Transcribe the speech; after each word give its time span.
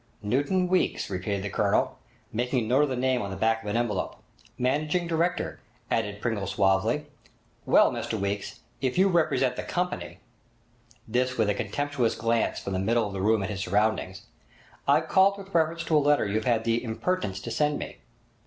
'Newton 0.23 0.67
Weeks,' 0.67 1.11
repeated 1.11 1.43
the 1.43 1.49
Colonel, 1.51 1.99
making 2.33 2.65
a 2.65 2.67
note 2.67 2.81
of 2.81 2.89
the 2.89 2.95
name 2.95 3.21
on 3.21 3.29
the 3.29 3.35
back 3.37 3.61
of 3.61 3.69
an 3.69 3.77
envelope. 3.77 4.15
'Managing 4.57 5.05
director,' 5.05 5.59
added 5.91 6.19
Pringle 6.23 6.47
suavely. 6.47 7.05
'Well, 7.67 7.91
Mr 7.91 8.19
Weeks, 8.19 8.61
if 8.81 8.97
you 8.97 9.09
represent 9.09 9.57
the 9.57 9.61
company—' 9.61 10.17
this 11.07 11.37
with 11.37 11.49
a 11.51 11.53
contemptuous 11.53 12.15
glance 12.15 12.59
from 12.59 12.73
the 12.73 12.79
middle 12.79 13.05
of 13.05 13.13
the 13.13 13.21
room 13.21 13.43
at 13.43 13.51
his 13.51 13.59
surroundings—'I've 13.59 15.07
called 15.07 15.37
with 15.37 15.53
reference 15.53 15.83
to 15.83 15.97
a 15.97 15.99
letter 15.99 16.25
you've 16.25 16.45
had 16.45 16.63
the 16.63 16.83
impertinence 16.83 17.39
to 17.41 17.51
send 17.51 17.77
me.' 17.77 17.97